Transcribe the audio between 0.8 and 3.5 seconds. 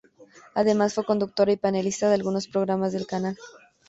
fue conductora y panelista de algunos programas del canal.